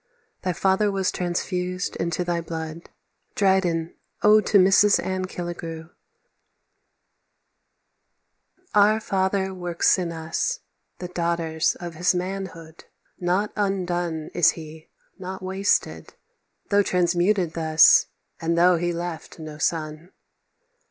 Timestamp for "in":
9.99-10.11